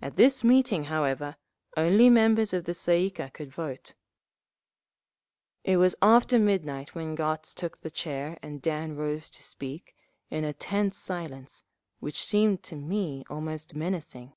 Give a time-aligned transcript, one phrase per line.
[0.00, 1.34] At this meeting, however,
[1.76, 3.94] only members of the Tsay ee kah could vote….
[5.64, 9.96] It was after midnight when Gotz took the chair and Dan rose to speak,
[10.30, 11.64] in a tense silence,
[11.98, 14.34] which seemed to me almost menacing.